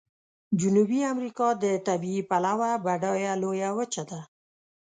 جنوبي 0.59 0.99
امریکا 1.13 1.47
د 1.63 1.65
طبیعي 1.87 2.21
پلوه 2.29 2.69
بډایه 2.85 3.33
لویه 3.43 3.69
وچه 3.77 4.03
ده. 4.09 4.21